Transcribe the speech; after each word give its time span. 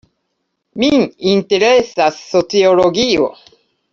Min 0.83 1.03
interesas 1.33 2.19
sociologio. 2.31 3.31